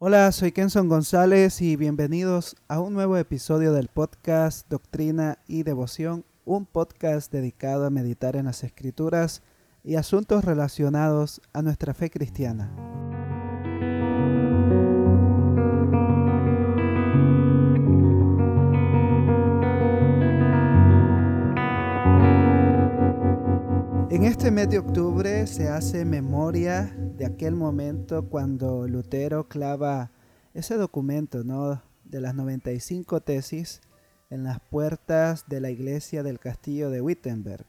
Hola, 0.00 0.30
soy 0.30 0.52
Kenson 0.52 0.88
González 0.88 1.60
y 1.60 1.74
bienvenidos 1.74 2.54
a 2.68 2.78
un 2.78 2.94
nuevo 2.94 3.16
episodio 3.16 3.72
del 3.72 3.88
podcast 3.88 4.68
Doctrina 4.70 5.38
y 5.48 5.64
Devoción, 5.64 6.24
un 6.44 6.66
podcast 6.66 7.32
dedicado 7.32 7.84
a 7.84 7.90
meditar 7.90 8.36
en 8.36 8.44
las 8.44 8.62
escrituras 8.62 9.42
y 9.82 9.96
asuntos 9.96 10.44
relacionados 10.44 11.40
a 11.52 11.62
nuestra 11.62 11.94
fe 11.94 12.10
cristiana. 12.10 12.97
En 24.18 24.24
este 24.24 24.50
mes 24.50 24.68
de 24.68 24.80
octubre 24.80 25.46
se 25.46 25.68
hace 25.68 26.04
memoria 26.04 26.92
de 27.16 27.24
aquel 27.24 27.54
momento 27.54 28.28
cuando 28.28 28.88
Lutero 28.88 29.46
clava 29.46 30.10
ese 30.54 30.74
documento 30.74 31.44
¿no? 31.44 31.80
de 32.02 32.20
las 32.20 32.34
95 32.34 33.20
tesis 33.20 33.80
en 34.28 34.42
las 34.42 34.58
puertas 34.58 35.44
de 35.48 35.60
la 35.60 35.70
iglesia 35.70 36.24
del 36.24 36.40
castillo 36.40 36.90
de 36.90 37.00
Wittenberg. 37.00 37.64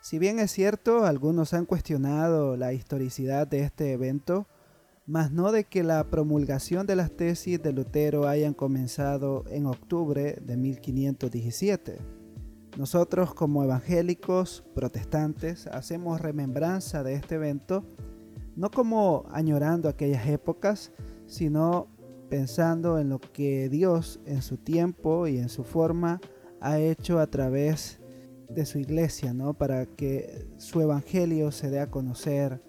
Si 0.00 0.18
bien 0.18 0.40
es 0.40 0.50
cierto, 0.50 1.04
algunos 1.04 1.54
han 1.54 1.66
cuestionado 1.66 2.56
la 2.56 2.72
historicidad 2.72 3.46
de 3.46 3.60
este 3.60 3.92
evento, 3.92 4.48
mas 5.06 5.30
no 5.30 5.52
de 5.52 5.62
que 5.62 5.84
la 5.84 6.02
promulgación 6.10 6.88
de 6.88 6.96
las 6.96 7.12
tesis 7.12 7.62
de 7.62 7.72
Lutero 7.72 8.26
hayan 8.26 8.54
comenzado 8.54 9.44
en 9.50 9.66
octubre 9.66 10.36
de 10.44 10.56
1517. 10.56 12.25
Nosotros 12.76 13.32
como 13.32 13.64
evangélicos 13.64 14.62
protestantes 14.74 15.66
hacemos 15.66 16.20
remembranza 16.20 17.02
de 17.02 17.14
este 17.14 17.36
evento, 17.36 17.84
no 18.54 18.70
como 18.70 19.24
añorando 19.30 19.88
aquellas 19.88 20.26
épocas, 20.26 20.92
sino 21.26 21.88
pensando 22.28 22.98
en 22.98 23.08
lo 23.08 23.18
que 23.18 23.70
Dios 23.70 24.20
en 24.26 24.42
su 24.42 24.58
tiempo 24.58 25.26
y 25.26 25.38
en 25.38 25.48
su 25.48 25.64
forma 25.64 26.20
ha 26.60 26.78
hecho 26.78 27.18
a 27.18 27.28
través 27.28 28.00
de 28.50 28.66
su 28.66 28.78
iglesia, 28.78 29.32
¿no? 29.32 29.54
Para 29.54 29.86
que 29.86 30.46
su 30.58 30.80
evangelio 30.82 31.52
se 31.52 31.70
dé 31.70 31.80
a 31.80 31.90
conocer 31.90 32.62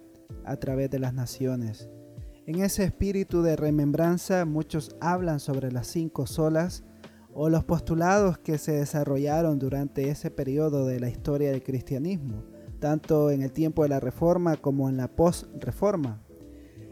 a 0.46 0.56
través 0.56 0.90
de 0.90 1.00
las 1.00 1.14
naciones. 1.14 1.90
En 2.46 2.62
ese 2.62 2.86
espíritu 2.86 3.42
de 3.42 3.58
remembranza 3.58 4.46
muchos 4.46 4.96
hablan 5.02 5.42
sobre 5.42 5.70
las 5.72 5.88
cinco 5.88 6.28
solas 6.28 6.86
o 7.40 7.50
los 7.50 7.64
postulados 7.64 8.40
que 8.40 8.58
se 8.58 8.72
desarrollaron 8.72 9.60
durante 9.60 10.10
ese 10.10 10.32
periodo 10.32 10.88
de 10.88 11.00
la 11.00 11.08
historia 11.08 11.52
del 11.52 11.62
cristianismo, 11.62 12.44
tanto 12.80 13.30
en 13.30 13.44
el 13.44 13.52
tiempo 13.52 13.84
de 13.84 13.90
la 13.90 14.00
Reforma 14.00 14.58
como 14.58 14.90
en 14.90 14.98
la 14.98 15.08
post-Reforma. 15.08 16.20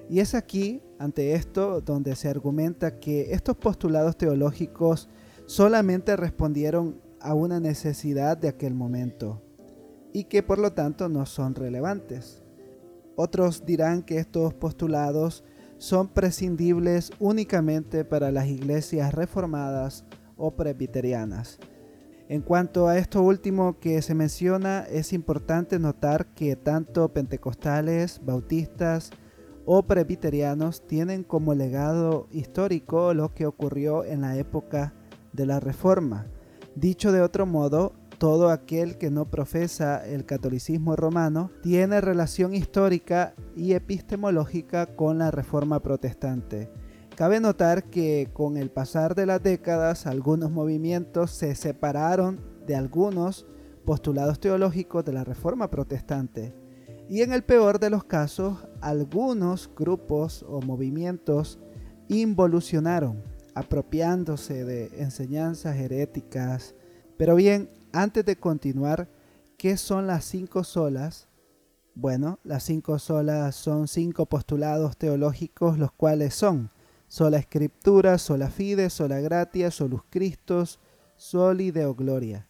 Y 0.08 0.20
es 0.20 0.36
aquí, 0.36 0.84
ante 1.00 1.34
esto, 1.34 1.82
donde 1.82 2.16
se 2.16 2.30
argumenta 2.30 3.00
que 3.00 3.34
estos 3.34 3.58
postulados 3.58 4.20
teológicos 4.20 5.10
solamente 5.48 6.16
respondieron 6.16 7.02
a 7.20 7.34
una 7.34 7.60
necesidad 7.60 8.38
de 8.38 8.50
aquel 8.50 8.76
momento 8.76 9.42
y 10.14 10.26
que 10.26 10.44
por 10.44 10.60
lo 10.60 10.74
tanto 10.74 11.10
no 11.10 11.26
son 11.26 11.56
relevantes. 11.56 12.44
Otros 13.16 13.66
dirán 13.66 14.04
que 14.04 14.20
estos 14.20 14.54
postulados 14.54 15.44
son 15.80 16.08
prescindibles 16.08 17.12
únicamente 17.20 18.06
para 18.06 18.32
las 18.32 18.46
iglesias 18.46 19.12
reformadas 19.12 20.06
o 20.38 20.52
presbiterianas. 20.52 21.60
En 22.28 22.42
cuanto 22.42 22.88
a 22.88 22.98
esto 22.98 23.22
último 23.22 23.80
que 23.80 24.02
se 24.02 24.16
menciona, 24.16 24.86
es 24.90 25.14
importante 25.14 25.78
notar 25.78 26.34
que 26.34 26.56
tanto 26.56 27.14
pentecostales, 27.14 28.20
bautistas 28.24 29.12
o 29.66 29.84
presbiterianos 29.84 30.88
tienen 30.88 31.24
como 31.24 31.54
legado 31.54 32.28
histórico 32.32 33.14
lo 33.14 33.34
que 33.36 33.46
ocurrió 33.46 34.04
en 34.04 34.22
la 34.22 34.38
época 34.38 34.94
de 35.34 35.46
la 35.46 35.60
Reforma. 35.60 36.26
Dicho 36.76 37.12
de 37.12 37.22
otro 37.22 37.46
modo, 37.46 37.94
todo 38.18 38.50
aquel 38.50 38.98
que 38.98 39.12
no 39.12 39.26
profesa 39.26 40.04
el 40.06 40.26
catolicismo 40.26 40.96
romano 40.96 41.52
tiene 41.62 42.02
relación 42.02 42.56
histórica 42.56 43.36
y 43.56 43.74
epistemológica 43.74 44.96
con 44.96 45.20
la 45.20 45.30
Reforma 45.30 45.80
protestante 45.82 46.72
Cabe 47.16 47.40
notar 47.40 47.86
que 47.86 48.30
con 48.34 48.58
el 48.58 48.70
pasar 48.70 49.16
de 49.16 49.26
las 49.26 49.42
décadas 49.42 50.06
algunos 50.06 50.52
movimientos 50.52 51.32
se 51.32 51.56
separaron 51.56 52.42
de 52.68 52.76
algunos 52.76 53.46
postulados 53.86 54.42
teológicos 54.42 55.06
de 55.06 55.14
la 55.14 55.24
Reforma 55.24 55.72
protestante 55.72 56.54
y 57.08 57.22
en 57.22 57.32
el 57.32 57.46
peor 57.46 57.80
de 57.80 57.90
los 57.90 58.04
casos 58.04 58.58
algunos 58.82 59.70
grupos 59.74 60.44
o 60.50 60.60
movimientos 60.60 61.58
involucionaron 62.10 63.24
apropiándose 63.54 64.66
de 64.66 64.88
enseñanzas 65.02 65.78
heréticas. 65.78 66.76
Pero 67.16 67.36
bien, 67.36 67.70
antes 67.94 68.26
de 68.26 68.36
continuar, 68.36 69.08
¿qué 69.58 69.78
son 69.78 70.06
las 70.06 70.26
cinco 70.26 70.66
solas? 70.66 71.30
Bueno, 71.94 72.40
las 72.44 72.64
cinco 72.64 73.00
solas 73.00 73.56
son 73.56 73.88
cinco 73.88 74.26
postulados 74.26 74.98
teológicos 74.98 75.80
los 75.80 75.94
cuales 75.94 76.36
son 76.36 76.75
sola 77.08 77.38
escritura, 77.38 78.18
sola 78.18 78.50
fide, 78.50 78.90
sola 78.90 79.20
gratia, 79.20 79.72
solus 79.72 80.02
Christus, 80.10 80.80
soli 81.16 81.72
deo 81.72 81.96
gloria. 81.96 82.48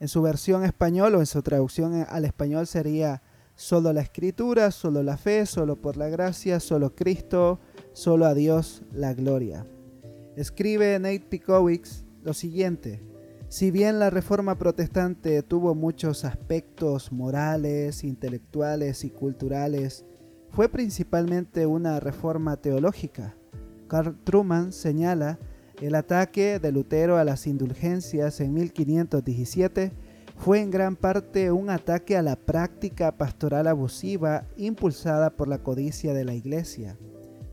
En 0.00 0.08
su 0.08 0.22
versión 0.22 0.64
español 0.64 1.14
o 1.14 1.20
en 1.20 1.26
su 1.26 1.42
traducción 1.42 2.06
al 2.08 2.24
español 2.24 2.66
sería 2.66 3.22
solo 3.54 3.92
la 3.92 4.02
escritura, 4.02 4.70
solo 4.70 5.02
la 5.02 5.16
fe, 5.16 5.44
solo 5.44 5.76
por 5.76 5.96
la 5.96 6.08
gracia, 6.08 6.60
solo 6.60 6.94
Cristo, 6.94 7.58
solo 7.92 8.26
a 8.26 8.34
Dios 8.34 8.82
la 8.92 9.14
gloria. 9.14 9.66
Escribe 10.36 10.98
Nate 11.00 11.26
Pikowicz 11.28 12.04
lo 12.22 12.32
siguiente. 12.32 13.02
Si 13.48 13.70
bien 13.70 13.98
la 13.98 14.10
reforma 14.10 14.58
protestante 14.58 15.42
tuvo 15.42 15.74
muchos 15.74 16.24
aspectos 16.24 17.10
morales, 17.10 18.04
intelectuales 18.04 19.04
y 19.04 19.10
culturales, 19.10 20.04
fue 20.50 20.68
principalmente 20.68 21.66
una 21.66 21.98
reforma 21.98 22.58
teológica. 22.58 23.37
Carl 23.88 24.16
Truman 24.22 24.72
señala 24.72 25.38
el 25.80 25.94
ataque 25.94 26.58
de 26.58 26.72
Lutero 26.72 27.18
a 27.18 27.24
las 27.24 27.46
indulgencias 27.46 28.40
en 28.40 28.52
1517 28.52 29.92
fue 30.36 30.60
en 30.60 30.70
gran 30.70 30.96
parte 30.96 31.50
un 31.50 31.70
ataque 31.70 32.16
a 32.16 32.22
la 32.22 32.36
práctica 32.36 33.16
pastoral 33.16 33.66
abusiva 33.66 34.44
impulsada 34.56 35.30
por 35.30 35.48
la 35.48 35.58
codicia 35.58 36.14
de 36.14 36.24
la 36.24 36.34
Iglesia, 36.34 36.96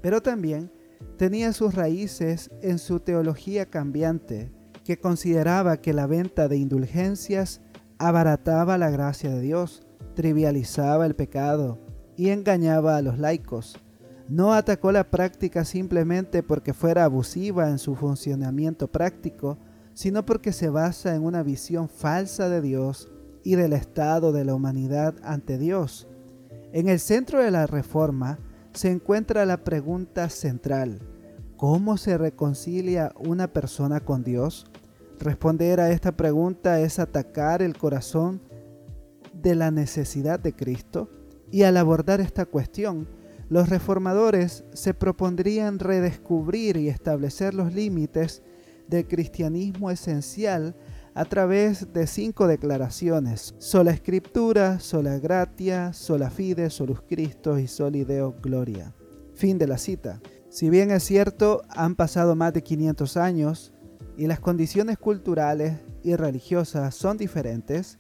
pero 0.02 0.22
también 0.22 0.72
tenía 1.18 1.54
sus 1.54 1.74
raíces 1.74 2.52
en 2.62 2.78
su 2.78 3.00
teología 3.00 3.66
cambiante, 3.68 4.52
que 4.84 5.00
consideraba 5.00 5.78
que 5.78 5.94
la 5.94 6.06
venta 6.06 6.48
de 6.48 6.58
indulgencias 6.58 7.62
abarataba 7.98 8.78
la 8.78 8.92
gracia 8.92 9.32
de 9.32 9.42
Dios, 9.42 9.82
trivializaba 10.14 11.06
el 11.06 11.16
pecado 11.16 11.80
y 12.16 12.30
engañaba 12.30 12.98
a 12.98 13.02
los 13.02 13.18
laicos 13.18 13.80
no 14.28 14.54
atacó 14.54 14.92
la 14.92 15.10
práctica 15.10 15.66
simplemente 15.66 16.42
porque 16.42 16.74
fuera 16.74 17.04
abusiva 17.04 17.70
en 17.70 17.78
su 17.78 17.96
funcionamiento 17.96 18.88
práctico, 18.88 19.58
sino 19.94 20.26
porque 20.26 20.52
se 20.52 20.70
basa 20.70 21.16
en 21.16 21.24
una 21.24 21.44
visión 21.44 21.90
falsa 21.90 22.50
de 22.50 22.62
Dios 22.62 23.10
y 23.44 23.56
del 23.56 23.74
estado 23.74 24.32
de 24.32 24.44
la 24.44 24.56
humanidad 24.56 25.16
ante 25.24 25.58
Dios. 25.58 26.08
En 26.74 26.90
el 26.90 27.00
centro 27.00 27.42
de 27.42 27.52
la 27.52 27.68
reforma 27.68 28.40
se 28.74 28.92
encuentra 28.92 29.46
la 29.46 29.64
pregunta 29.64 30.30
central, 30.30 31.00
¿cómo 31.56 31.96
se 31.98 32.18
reconcilia 32.18 33.14
una 33.18 33.48
persona 33.48 34.00
con 34.02 34.24
Dios? 34.24 34.66
Responder 35.20 35.80
a 35.80 35.92
esta 35.92 36.12
pregunta 36.18 36.82
es 36.82 37.00
atacar 37.00 37.62
el 37.62 37.78
corazón 37.78 38.42
de 39.34 39.56
la 39.56 39.72
necesidad 39.72 40.40
de 40.40 40.54
Cristo 40.54 41.10
y 41.52 41.64
al 41.64 41.78
abordar 41.78 42.20
esta 42.20 42.46
cuestión, 42.46 43.08
los 43.50 43.70
reformadores 43.70 44.64
se 44.74 44.94
propondrían 44.94 45.80
redescubrir 45.80 46.78
y 46.78 46.90
establecer 46.90 47.54
los 47.54 47.74
límites 47.74 48.42
del 48.88 49.08
cristianismo 49.08 49.92
esencial 49.92 50.76
a 51.14 51.26
través 51.26 51.94
de 51.94 52.08
cinco 52.08 52.48
declaraciones: 52.48 53.56
sola 53.58 53.92
escritura, 53.92 54.80
sola 54.80 55.20
gratia, 55.20 55.94
sola 55.94 56.30
fide, 56.30 56.70
solus 56.70 57.02
Christo 57.02 57.60
y 57.60 57.68
solideo 57.68 58.36
gloria. 58.42 58.94
Fin 59.36 59.58
de 59.58 59.68
la 59.68 59.78
cita. 59.78 60.22
Si 60.50 60.70
bien 60.70 60.92
es 60.92 61.04
cierto, 61.04 61.64
han 61.70 61.96
pasado 61.96 62.36
más 62.36 62.54
de 62.54 62.64
500 62.64 63.18
años 63.18 63.74
y 64.18 64.28
las 64.28 64.40
condiciones 64.40 64.98
culturales 64.98 65.80
y 66.04 66.16
religiosas 66.16 66.96
son 66.96 67.18
diferentes, 67.18 68.00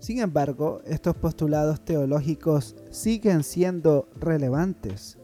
sin 0.00 0.18
embargo, 0.18 0.82
estos 0.84 1.14
postulados 1.14 1.84
teológicos 1.84 2.74
siguen 2.90 3.44
siendo 3.44 4.08
relevantes. 4.16 5.18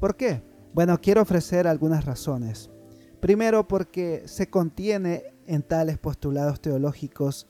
¿Por 0.00 0.16
qué? 0.16 0.42
Bueno, 0.74 1.00
quiero 1.00 1.22
ofrecer 1.22 1.68
algunas 1.68 2.04
razones. 2.04 2.70
Primero, 3.20 3.68
porque 3.68 4.24
se 4.26 4.50
contiene 4.50 5.22
en 5.46 5.62
tales 5.62 5.98
postulados 5.98 6.60
teológicos 6.60 7.46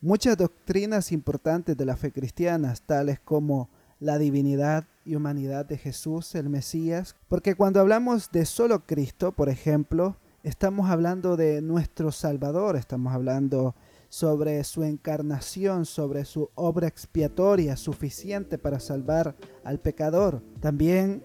muchas 0.00 0.38
doctrinas 0.38 1.12
importantes 1.12 1.76
de 1.76 1.84
la 1.84 1.96
fe 1.96 2.10
cristiana, 2.10 2.72
tales 2.86 3.20
como 3.20 3.68
la 3.98 4.16
divinidad, 4.16 4.86
y 5.04 5.14
humanidad 5.16 5.66
de 5.66 5.76
Jesús, 5.76 6.34
el 6.34 6.48
Mesías, 6.48 7.16
porque 7.28 7.54
cuando 7.54 7.80
hablamos 7.80 8.30
de 8.30 8.44
solo 8.44 8.86
Cristo, 8.86 9.32
por 9.32 9.48
ejemplo, 9.48 10.16
estamos 10.42 10.90
hablando 10.90 11.36
de 11.36 11.62
nuestro 11.62 12.12
Salvador, 12.12 12.76
estamos 12.76 13.12
hablando 13.12 13.74
sobre 14.10 14.62
su 14.64 14.82
encarnación, 14.82 15.86
sobre 15.86 16.24
su 16.26 16.50
obra 16.56 16.88
expiatoria 16.88 17.76
suficiente 17.76 18.58
para 18.58 18.80
salvar 18.80 19.36
al 19.64 19.78
pecador. 19.78 20.42
También 20.60 21.22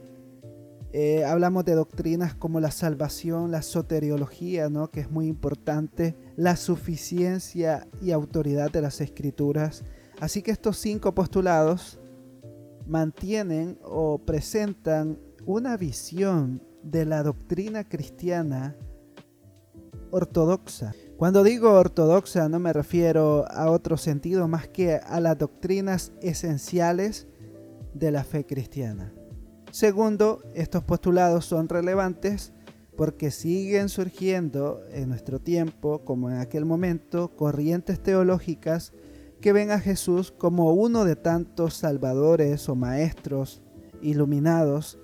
eh, 0.94 1.26
hablamos 1.26 1.66
de 1.66 1.74
doctrinas 1.74 2.36
como 2.36 2.60
la 2.60 2.72
salvación, 2.72 3.52
la 3.52 3.64
soteriología, 3.64 4.70
¿no? 4.70 4.92
que 4.92 5.02
es 5.02 5.12
muy 5.12 5.28
importante, 5.28 6.16
la 6.38 6.56
suficiencia 6.56 7.88
y 8.02 8.12
autoridad 8.12 8.72
de 8.72 8.82
las 8.82 9.02
escrituras. 9.02 9.84
Así 10.22 10.44
que 10.44 10.52
estos 10.52 10.78
cinco 10.78 11.14
postulados 11.14 12.00
mantienen 12.86 13.80
o 13.84 14.20
presentan 14.20 15.20
una 15.46 15.76
visión 15.76 16.62
de 16.84 17.06
la 17.06 17.24
doctrina 17.24 17.84
cristiana 17.84 18.76
ortodoxa. 20.12 20.94
Cuando 21.18 21.46
digo 21.46 21.72
ortodoxa 21.72 22.50
no 22.50 22.60
me 22.60 22.74
refiero 22.74 23.46
a 23.50 23.72
otro 23.72 23.96
sentido 23.96 24.50
más 24.50 24.68
que 24.68 24.96
a 24.96 25.22
las 25.22 25.38
doctrinas 25.38 26.12
esenciales 26.22 27.28
de 27.94 28.12
la 28.12 28.26
fe 28.26 28.46
cristiana. 28.46 29.14
Segundo, 29.72 30.44
estos 30.54 30.84
postulados 30.84 31.46
son 31.46 31.70
relevantes 31.70 32.52
porque 32.98 33.32
siguen 33.32 33.88
surgiendo 33.88 34.82
en 34.92 35.08
nuestro 35.08 35.40
tiempo, 35.40 36.04
como 36.04 36.30
en 36.30 36.38
aquel 36.38 36.66
momento, 36.66 37.34
corrientes 37.38 38.04
teológicas 38.04 38.92
que 39.40 39.54
ven 39.54 39.72
a 39.72 39.80
Jesús 39.80 40.34
como 40.38 40.74
uno 40.74 41.06
de 41.06 41.16
tantos 41.16 41.76
salvadores 41.76 42.68
o 42.68 42.76
maestros 42.76 43.62
iluminados 44.02 45.00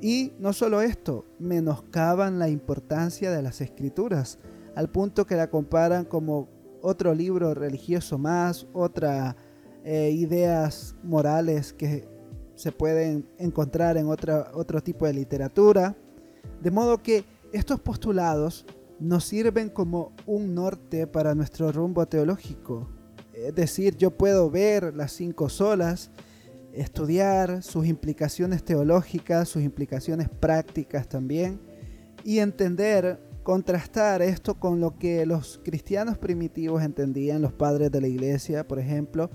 y 0.00 0.32
no 0.38 0.52
solo 0.52 0.82
esto, 0.82 1.24
menoscaban 1.40 2.38
la 2.38 2.48
importancia 2.48 3.32
de 3.32 3.42
las 3.42 3.60
escrituras, 3.60 4.38
al 4.76 4.90
punto 4.90 5.26
que 5.26 5.34
la 5.34 5.48
comparan 5.48 6.04
como 6.04 6.48
otro 6.82 7.14
libro 7.14 7.54
religioso 7.54 8.18
más, 8.18 8.66
otras 8.74 9.34
eh, 9.84 10.10
ideas 10.10 10.94
morales 11.02 11.72
que 11.72 12.06
se 12.54 12.72
pueden 12.72 13.26
encontrar 13.38 13.96
en 13.96 14.06
otra, 14.06 14.50
otro 14.54 14.82
tipo 14.82 15.06
de 15.06 15.14
literatura. 15.14 15.96
De 16.62 16.70
modo 16.70 17.02
que 17.02 17.24
estos 17.52 17.80
postulados 17.80 18.66
nos 19.00 19.24
sirven 19.24 19.70
como 19.70 20.12
un 20.26 20.54
norte 20.54 21.06
para 21.06 21.34
nuestro 21.34 21.72
rumbo 21.72 22.06
teológico. 22.06 22.88
Es 23.32 23.54
decir, 23.54 23.96
yo 23.96 24.10
puedo 24.10 24.50
ver 24.50 24.94
las 24.94 25.12
cinco 25.12 25.48
solas, 25.48 26.10
estudiar 26.74 27.62
sus 27.62 27.86
implicaciones 27.86 28.62
teológicas, 28.62 29.48
sus 29.48 29.62
implicaciones 29.62 30.28
prácticas 30.28 31.08
también, 31.08 31.60
y 32.24 32.40
entender 32.40 33.25
contrastar 33.46 34.22
esto 34.22 34.58
con 34.58 34.80
lo 34.80 34.98
que 34.98 35.24
los 35.24 35.60
cristianos 35.62 36.18
primitivos 36.18 36.82
entendían, 36.82 37.42
los 37.42 37.52
padres 37.52 37.92
de 37.92 38.00
la 38.00 38.08
iglesia, 38.08 38.66
por 38.66 38.80
ejemplo. 38.80 39.30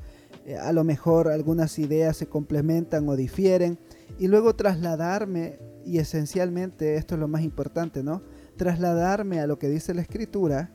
Eh, 0.46 0.58
a 0.58 0.74
lo 0.74 0.84
mejor 0.84 1.30
algunas 1.30 1.80
ideas 1.80 2.18
se 2.18 2.28
complementan 2.28 3.08
o 3.08 3.16
difieren. 3.16 3.80
Y 4.20 4.28
luego 4.28 4.54
trasladarme, 4.54 5.60
y 5.86 6.00
esencialmente 6.00 6.96
esto 6.96 7.16
es 7.16 7.22
lo 7.22 7.30
más 7.30 7.42
importante, 7.42 8.04
¿no? 8.04 8.22
Trasladarme 8.58 9.40
a 9.40 9.48
lo 9.48 9.58
que 9.58 9.70
dice 9.70 9.94
la 9.94 10.02
escritura 10.02 10.74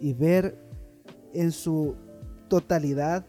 y 0.00 0.12
ver 0.12 0.56
en 1.34 1.50
su 1.50 1.96
totalidad 2.46 3.26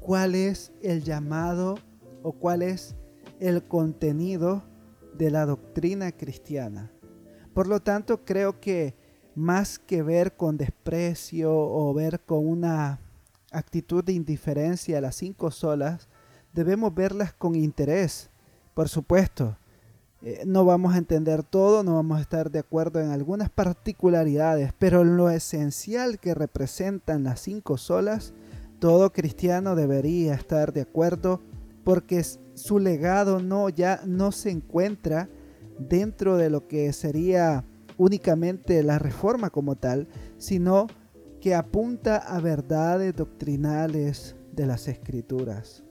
cuál 0.00 0.34
es 0.34 0.72
el 0.80 1.02
llamado 1.02 1.74
o 2.22 2.32
cuál 2.32 2.62
es 2.62 2.96
el 3.38 3.64
contenido 3.64 4.64
de 5.12 5.30
la 5.30 5.44
doctrina 5.44 6.10
cristiana. 6.10 6.93
Por 7.54 7.68
lo 7.68 7.80
tanto, 7.80 8.24
creo 8.24 8.60
que 8.60 8.94
más 9.36 9.78
que 9.78 10.02
ver 10.02 10.36
con 10.36 10.56
desprecio 10.56 11.52
o 11.54 11.94
ver 11.94 12.20
con 12.20 12.46
una 12.46 13.00
actitud 13.52 14.02
de 14.04 14.12
indiferencia 14.12 14.98
a 14.98 15.00
las 15.00 15.14
cinco 15.14 15.50
solas, 15.52 16.08
debemos 16.52 16.94
verlas 16.94 17.32
con 17.32 17.54
interés. 17.54 18.28
Por 18.74 18.88
supuesto, 18.88 19.56
eh, 20.22 20.42
no 20.46 20.64
vamos 20.64 20.94
a 20.94 20.98
entender 20.98 21.44
todo, 21.44 21.84
no 21.84 21.94
vamos 21.94 22.18
a 22.18 22.22
estar 22.22 22.50
de 22.50 22.58
acuerdo 22.58 23.00
en 23.00 23.10
algunas 23.10 23.50
particularidades, 23.50 24.72
pero 24.78 25.04
lo 25.04 25.30
esencial 25.30 26.18
que 26.18 26.34
representan 26.34 27.22
las 27.22 27.40
cinco 27.40 27.76
solas, 27.76 28.34
todo 28.80 29.12
cristiano 29.12 29.76
debería 29.76 30.34
estar 30.34 30.72
de 30.72 30.80
acuerdo 30.80 31.40
porque 31.84 32.24
su 32.54 32.78
legado 32.78 33.40
no 33.40 33.68
ya 33.68 34.00
no 34.06 34.32
se 34.32 34.50
encuentra 34.50 35.28
dentro 35.78 36.36
de 36.36 36.50
lo 36.50 36.66
que 36.66 36.92
sería 36.92 37.64
únicamente 37.96 38.82
la 38.82 38.98
reforma 38.98 39.50
como 39.50 39.76
tal, 39.76 40.08
sino 40.38 40.86
que 41.40 41.54
apunta 41.54 42.16
a 42.16 42.40
verdades 42.40 43.14
doctrinales 43.14 44.36
de 44.52 44.66
las 44.66 44.88
escrituras. 44.88 45.84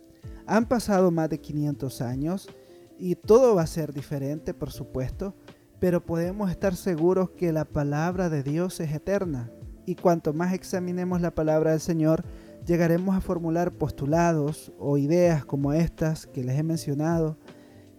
Han 0.45 0.67
pasado 0.67 1.11
más 1.11 1.29
de 1.29 1.39
500 1.39 2.01
años 2.01 2.49
y 2.97 3.15
todo 3.15 3.55
va 3.55 3.63
a 3.63 3.67
ser 3.67 3.93
diferente, 3.93 4.53
por 4.53 4.71
supuesto, 4.71 5.35
pero 5.79 6.05
podemos 6.05 6.49
estar 6.49 6.75
seguros 6.75 7.31
que 7.31 7.51
la 7.51 7.65
palabra 7.65 8.29
de 8.29 8.43
Dios 8.43 8.79
es 8.79 8.93
eterna 8.93 9.51
y 9.85 9.95
cuanto 9.95 10.33
más 10.33 10.53
examinemos 10.53 11.21
la 11.21 11.35
palabra 11.35 11.71
del 11.71 11.79
Señor, 11.79 12.23
llegaremos 12.65 13.15
a 13.15 13.21
formular 13.21 13.71
postulados 13.71 14.71
o 14.79 14.97
ideas 14.97 15.45
como 15.45 15.73
estas 15.73 16.25
que 16.27 16.43
les 16.43 16.57
he 16.57 16.63
mencionado, 16.63 17.37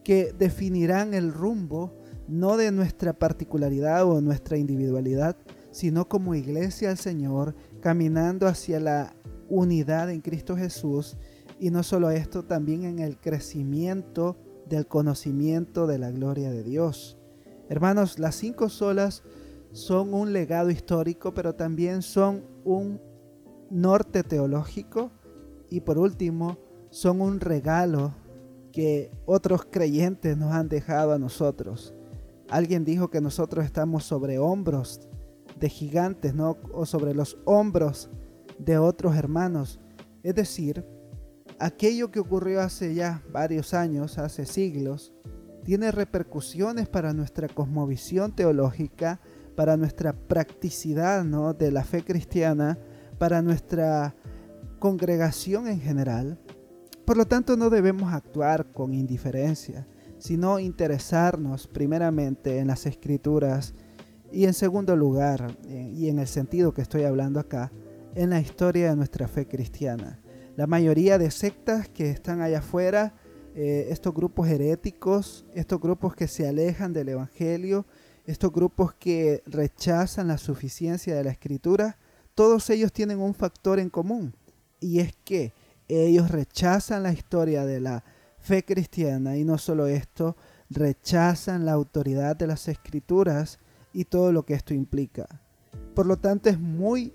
que 0.05 0.33
definirán 0.39 1.15
el 1.15 1.33
rumbo 1.33 1.95
no 2.29 2.57
de 2.57 2.71
nuestra 2.71 3.13
particularidad 3.13 4.05
o 4.05 4.21
nuestra 4.21 4.57
individualidad, 4.57 5.37
sino 5.71 6.09
como 6.09 6.35
iglesia 6.35 6.91
al 6.91 6.99
Señor, 6.99 7.55
caminando 7.81 8.47
hacia 8.47 8.81
la 8.81 9.17
unidad 9.49 10.11
en 10.11 10.21
Cristo 10.21 10.57
Jesús 10.57 11.17
y 11.59 11.71
no 11.71 11.83
solo 11.83 12.11
esto, 12.11 12.45
también 12.45 12.85
en 12.85 12.99
el 12.99 13.19
crecimiento 13.19 14.37
del 14.69 14.87
conocimiento 14.87 15.87
de 15.87 15.99
la 15.99 16.11
gloria 16.11 16.51
de 16.51 16.63
Dios. 16.63 17.19
Hermanos, 17.69 18.19
las 18.19 18.35
cinco 18.35 18.69
solas 18.69 19.23
son 19.73 20.15
un 20.15 20.33
legado 20.33 20.71
histórico, 20.71 21.35
pero 21.35 21.55
también 21.55 22.03
son 22.03 22.45
un 22.65 23.01
norte 23.71 24.23
teológico 24.23 25.11
y 25.71 25.81
por 25.81 25.99
último 25.99 26.59
son 26.91 27.21
un 27.21 27.41
regalo 27.41 28.15
que 28.75 29.13
otros 29.25 29.65
creyentes 29.71 30.37
nos 30.37 30.53
han 30.53 30.69
dejado 30.69 31.13
a 31.13 31.19
nosotros. 31.19 31.95
Alguien 32.51 32.85
dijo 32.85 33.09
que 33.09 33.21
nosotros 33.21 33.65
estamos 33.65 34.03
sobre 34.03 34.41
hombros 34.41 35.01
de 35.61 35.69
gigantes, 35.69 36.35
¿no? 36.35 36.59
O 36.73 36.85
sobre 36.85 37.15
los 37.15 37.39
hombros 37.45 38.11
de 38.59 38.77
otros 38.77 39.15
hermanos. 39.15 39.79
Es 40.25 40.35
decir, 40.35 40.85
aquello 41.61 42.11
que 42.11 42.19
ocurrió 42.19 42.63
hace 42.63 42.95
ya 42.95 43.23
varios 43.31 43.75
años, 43.75 44.19
hace 44.19 44.45
siglos, 44.45 45.13
tiene 45.63 45.93
repercusiones 45.93 46.89
para 46.89 47.13
nuestra 47.13 47.47
cosmovisión 47.47 48.35
teológica, 48.35 49.21
para 49.55 49.77
nuestra 49.77 50.15
practicidad 50.15 51.23
¿no? 51.23 51.55
de 51.55 51.71
la 51.71 51.85
fe 51.85 52.03
cristiana, 52.03 52.77
para 53.19 53.41
nuestra 53.41 54.17
congregación 54.81 55.69
en 55.69 55.81
general. 55.81 56.41
Por 57.05 57.19
lo 57.19 57.27
tanto, 57.27 57.57
no 57.57 57.69
debemos 57.69 58.15
actuar 58.15 58.73
con 58.73 58.95
indiferencia, 58.95 59.87
sino 60.19 60.59
interesarnos 60.59 61.67
primeramente 61.67 62.59
en 62.59 62.69
las 62.69 62.87
escrituras 62.87 63.75
y 64.33 64.47
en 64.47 64.55
segundo 64.55 64.97
lugar, 64.97 65.55
eh, 65.67 65.91
y 65.95 66.09
en 66.09 66.19
el 66.19 66.27
sentido 66.27 66.73
que 66.73 66.81
estoy 66.81 67.05
hablando 67.05 67.41
acá, 67.41 67.71
en 68.15 68.31
la 68.31 68.41
historia 68.41 68.89
de 68.89 68.97
nuestra 68.97 69.29
fe 69.29 69.47
cristiana. 69.47 70.19
La 70.57 70.67
mayoría 70.67 71.19
de 71.19 71.31
sectas 71.31 71.89
que 71.89 72.11
están 72.11 72.41
allá 72.41 72.61
afuera, 72.61 73.15
eh, 73.55 73.89
estos 73.91 74.15
grupos 74.15 74.49
heréticos, 74.49 75.45
estos 75.53 75.81
grupos 75.81 76.17
que 76.17 76.27
se 76.27 76.49
alejan 76.49 76.95
del 76.95 77.11
Evangelio, 77.11 77.87
estos 78.25 78.51
grupos 78.51 78.95
que 78.95 79.43
rechazan 79.45 80.29
la 80.29 80.39
suficiencia 80.39 81.15
de 81.15 81.25
la 81.25 81.31
escritura, 81.33 81.99
todos 82.35 82.71
ellos 82.71 82.93
tienen 82.93 83.21
un 83.21 83.35
factor 83.35 83.79
en 83.79 83.91
común, 83.91 84.35
y 84.81 85.01
es 85.01 85.15
que 85.25 85.53
ellos 85.89 86.31
rechazan 86.31 87.03
la 87.03 87.13
historia 87.13 87.65
de 87.65 87.81
la 87.81 88.05
fe 88.39 88.65
cristiana 88.65 89.37
y 89.37 89.45
no 89.45 89.59
solo 89.59 89.87
esto, 89.87 90.37
rechazan 90.71 91.65
la 91.65 91.73
autoridad 91.73 92.37
de 92.37 92.47
las 92.47 92.69
escrituras 92.69 93.59
y 93.93 94.05
todo 94.05 94.33
lo 94.33 94.45
que 94.45 94.55
esto 94.55 94.75
implica. 94.75 95.27
Por 95.95 96.07
lo 96.07 96.19
tanto, 96.19 96.51
es 96.51 96.59
muy 96.59 97.15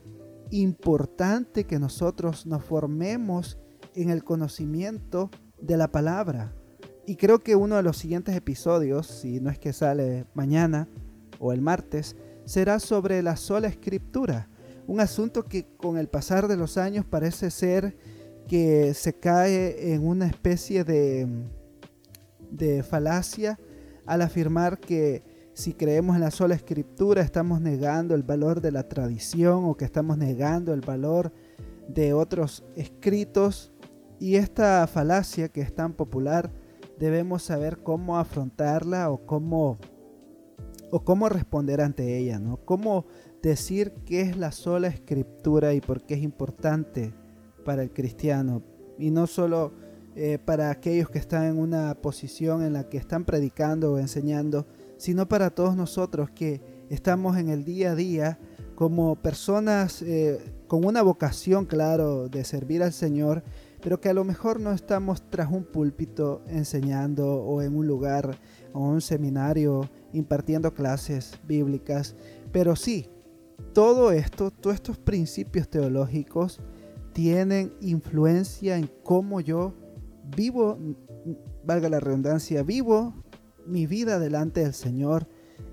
importante 0.51 1.65
que 1.65 1.79
nosotros 1.79 2.45
nos 2.45 2.63
formemos 2.63 3.57
en 3.95 4.09
el 4.09 4.23
conocimiento 4.23 5.29
de 5.61 5.77
la 5.77 5.91
palabra. 5.91 6.53
Y 7.05 7.15
creo 7.15 7.39
que 7.39 7.55
uno 7.55 7.75
de 7.75 7.83
los 7.83 7.97
siguientes 7.97 8.35
episodios, 8.35 9.07
si 9.07 9.39
no 9.39 9.49
es 9.49 9.59
que 9.59 9.73
sale 9.73 10.25
mañana 10.33 10.87
o 11.39 11.51
el 11.51 11.61
martes, 11.61 12.15
será 12.45 12.79
sobre 12.79 13.21
la 13.21 13.35
sola 13.35 13.67
escritura. 13.67 14.47
Un 14.87 14.99
asunto 14.99 15.43
que 15.43 15.67
con 15.77 15.97
el 15.97 16.07
pasar 16.07 16.47
de 16.47 16.57
los 16.57 16.77
años 16.77 17.05
parece 17.05 17.51
ser 17.51 17.97
que 18.49 18.93
se 18.93 19.13
cae 19.13 19.93
en 19.93 20.05
una 20.05 20.27
especie 20.27 20.83
de 20.83 21.25
de 22.51 22.83
falacia 22.83 23.59
al 24.05 24.21
afirmar 24.21 24.79
que 24.79 25.23
si 25.53 25.73
creemos 25.73 26.15
en 26.15 26.21
la 26.21 26.31
sola 26.31 26.55
escritura 26.55 27.21
estamos 27.21 27.61
negando 27.61 28.15
el 28.15 28.23
valor 28.23 28.61
de 28.61 28.71
la 28.71 28.87
tradición 28.87 29.65
o 29.65 29.75
que 29.75 29.85
estamos 29.85 30.17
negando 30.17 30.73
el 30.73 30.81
valor 30.81 31.31
de 31.87 32.13
otros 32.13 32.63
escritos 32.75 33.71
y 34.19 34.35
esta 34.35 34.85
falacia 34.87 35.49
que 35.49 35.61
es 35.61 35.73
tan 35.73 35.93
popular 35.93 36.51
debemos 36.97 37.43
saber 37.43 37.79
cómo 37.79 38.17
afrontarla 38.17 39.09
o 39.09 39.25
cómo 39.25 39.77
o 40.91 41.03
cómo 41.03 41.29
responder 41.29 41.81
ante 41.81 42.17
ella, 42.17 42.39
¿no? 42.39 42.57
Cómo 42.65 43.05
decir 43.43 43.93
qué 44.05 44.21
es 44.21 44.37
la 44.37 44.51
sola 44.51 44.87
escritura 44.87 45.75
y 45.75 45.81
por 45.81 46.01
qué 46.01 46.15
es 46.15 46.23
importante 46.23 47.13
para 47.63 47.83
el 47.83 47.91
cristiano. 47.91 48.61
Y 48.97 49.11
no 49.11 49.27
solo 49.27 49.73
eh, 50.15 50.37
para 50.43 50.71
aquellos 50.71 51.09
que 51.09 51.19
están 51.19 51.45
en 51.45 51.57
una 51.57 51.95
posición 51.95 52.63
en 52.63 52.73
la 52.73 52.89
que 52.89 52.97
están 52.97 53.25
predicando 53.25 53.93
o 53.93 53.99
enseñando, 53.99 54.65
sino 54.97 55.29
para 55.29 55.49
todos 55.49 55.75
nosotros 55.75 56.29
que 56.31 56.61
estamos 56.89 57.37
en 57.37 57.49
el 57.49 57.63
día 57.63 57.91
a 57.91 57.95
día 57.95 58.39
como 58.75 59.15
personas 59.15 60.01
eh, 60.01 60.39
con 60.67 60.85
una 60.85 61.01
vocación, 61.01 61.65
claro, 61.65 62.27
de 62.27 62.43
servir 62.43 62.83
al 62.83 62.93
Señor, 62.93 63.43
pero 63.81 64.01
que 64.01 64.09
a 64.09 64.13
lo 64.13 64.23
mejor 64.23 64.59
no 64.59 64.71
estamos 64.71 65.21
tras 65.29 65.51
un 65.51 65.63
púlpito 65.63 66.41
enseñando 66.47 67.27
o 67.27 67.61
en 67.61 67.75
un 67.75 67.87
lugar 67.87 68.37
o 68.73 68.79
un 68.79 69.01
seminario 69.01 69.89
impartiendo 70.13 70.73
clases 70.73 71.39
bíblicas, 71.47 72.15
pero 72.51 72.75
sí, 72.75 73.09
todo 73.73 74.11
esto, 74.11 74.51
todos 74.51 74.75
estos 74.75 74.97
principios 74.97 75.69
teológicos 75.69 76.59
tienen 77.13 77.73
influencia 77.81 78.77
en 78.77 78.89
cómo 79.03 79.41
yo 79.41 79.73
vivo, 80.35 80.77
valga 81.63 81.89
la 81.89 81.99
redundancia, 81.99 82.63
vivo 82.63 83.13
mi 83.65 83.85
vida 83.85 84.19
delante 84.19 84.61
del 84.61 84.73
Señor 84.73 85.27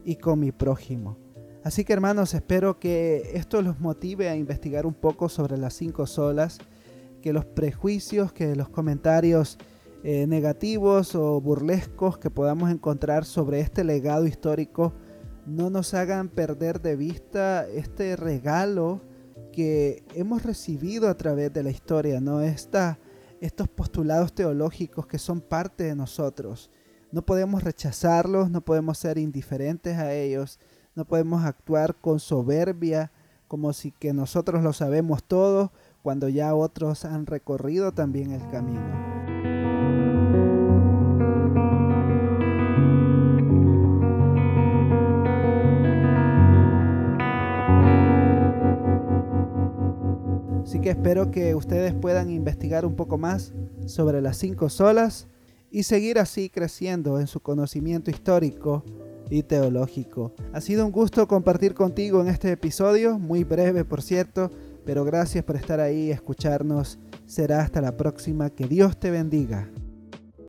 y 0.05 0.17
con 0.17 0.41
mi 0.41 0.53
prójimo. 0.53 1.19
Así 1.65 1.85
que 1.85 1.93
hermanos, 1.93 2.33
espero 2.35 2.79
que 2.79 3.31
esto 3.35 3.61
los 3.61 3.81
motive 3.81 4.29
a 4.29 4.37
investigar 4.37 4.87
un 4.87 4.95
poco 4.95 5.29
sobre 5.29 5.57
las 5.57 5.75
cinco 5.75 6.07
solas, 6.07 6.59
que 7.23 7.33
los 7.33 7.45
prejuicios, 7.45 8.33
que 8.33 8.55
los 8.55 8.69
comentarios 8.69 9.59
eh, 10.05 10.27
negativos 10.29 11.17
o 11.17 11.41
burlescos 11.41 12.19
que 12.19 12.31
podamos 12.31 12.71
encontrar 12.71 13.25
sobre 13.25 13.59
este 13.61 13.83
legado 13.83 14.27
histórico 14.27 14.93
no 15.47 15.71
nos 15.71 15.95
hagan 15.95 16.29
perder 16.29 16.81
de 16.81 16.95
vista 16.95 17.67
este 17.69 18.15
regalo 18.15 19.01
que 19.57 20.05
hemos 20.15 20.43
recibido 20.43 21.09
a 21.09 21.17
través 21.17 21.51
de 21.51 21.63
la 21.63 21.71
historia, 21.71 22.21
¿no? 22.21 22.43
Esta, 22.43 22.99
estos 23.41 23.69
postulados 23.69 24.35
teológicos 24.35 25.07
que 25.07 25.19
son 25.19 25.41
parte 25.41 25.85
de 25.85 25.97
nosotros. 25.97 26.71
No 27.11 27.23
podemos 27.23 27.65
rechazarlos, 27.65 28.51
no 28.51 28.61
podemos 28.61 28.99
ser 28.99 29.17
indiferentes 29.17 29.97
a 29.97 30.13
ellos, 30.13 30.61
no 30.95 31.07
podemos 31.07 31.43
actuar 31.43 31.95
con 31.95 32.21
soberbia 32.21 33.11
como 33.49 33.73
si 33.73 33.93
que 33.93 34.13
nosotros 34.13 34.63
lo 34.63 34.75
sabemos 34.75 35.25
todo 35.25 35.73
cuando 36.03 36.29
ya 36.29 36.55
otros 36.55 37.07
han 37.07 37.25
recorrido 37.25 37.93
también 37.93 38.33
el 38.33 38.47
camino. 38.51 39.26
Así 50.67 50.81
que 50.81 50.91
espero 50.91 51.31
que 51.31 51.55
ustedes 51.55 51.95
puedan 51.95 52.29
investigar 52.29 52.85
un 52.85 52.97
poco 52.97 53.19
más 53.19 53.53
sobre 53.87 54.21
las 54.21 54.37
cinco 54.37 54.69
solas 54.69 55.29
y 55.71 55.85
seguir 55.85 56.19
así 56.19 56.51
creciendo 56.51 57.21
en 57.21 57.29
su 57.29 57.39
conocimiento 57.39 58.11
histórico 58.11 58.83
y 59.31 59.45
teológico. 59.45 60.35
Ha 60.53 60.61
sido 60.61 60.85
un 60.85 60.91
gusto 60.91 61.29
compartir 61.29 61.73
contigo 61.73 62.21
en 62.21 62.27
este 62.27 62.51
episodio, 62.51 63.17
muy 63.17 63.45
breve 63.45 63.85
por 63.85 64.03
cierto, 64.03 64.51
pero 64.85 65.05
gracias 65.05 65.45
por 65.45 65.55
estar 65.55 65.79
ahí 65.79 66.07
y 66.07 66.11
escucharnos. 66.11 66.99
Será 67.27 67.61
hasta 67.61 67.81
la 67.81 67.97
próxima. 67.97 68.51
Que 68.51 68.67
Dios 68.67 68.99
te 68.99 69.13
bendiga. 69.13 69.71